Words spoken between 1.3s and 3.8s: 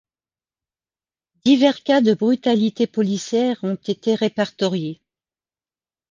Divers cas de brutalités policières ont